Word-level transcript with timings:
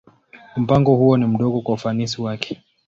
Mpango 0.57 0.95
huo 0.95 1.17
ni 1.17 1.25
mdogo 1.25 1.61
kwa 1.61 1.73
ufanisi 1.73 2.21
wake. 2.21 2.61